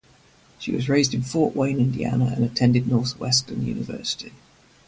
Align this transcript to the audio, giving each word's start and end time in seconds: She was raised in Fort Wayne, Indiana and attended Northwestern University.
She 0.57 0.71
was 0.71 0.89
raised 0.89 1.13
in 1.13 1.21
Fort 1.21 1.55
Wayne, 1.55 1.77
Indiana 1.77 2.33
and 2.35 2.43
attended 2.43 2.87
Northwestern 2.87 3.63
University. 3.63 4.31